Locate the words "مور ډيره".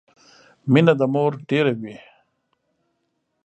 1.13-1.73